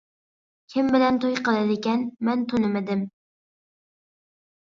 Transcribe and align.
-كىم 0.69 0.87
بىلەن 0.93 1.19
توي 1.25 1.35
قىلىدىكەن؟ 1.49 2.07
مەن 2.29 2.45
تونۇمدىم. 2.53 3.03